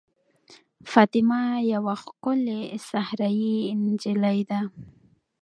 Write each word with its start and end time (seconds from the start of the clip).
فاطمه 0.91 1.41
یوه 1.73 1.93
ښکلې 2.03 2.59
صحرايي 2.89 3.57
نجلۍ 3.83 4.39
ده. 4.49 4.59